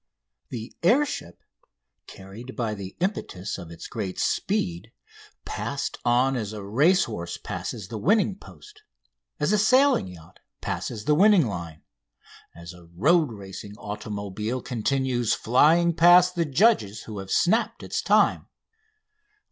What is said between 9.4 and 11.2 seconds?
a sailing yacht passes the